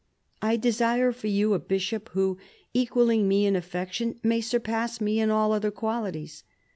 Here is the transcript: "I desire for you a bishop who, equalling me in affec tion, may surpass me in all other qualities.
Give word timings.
"I 0.41 0.57
desire 0.57 1.11
for 1.11 1.27
you 1.27 1.53
a 1.53 1.59
bishop 1.59 2.09
who, 2.13 2.39
equalling 2.73 3.27
me 3.27 3.45
in 3.45 3.55
affec 3.55 3.91
tion, 3.93 4.19
may 4.23 4.41
surpass 4.41 4.99
me 4.99 5.19
in 5.19 5.29
all 5.29 5.51
other 5.51 5.69
qualities. 5.69 6.43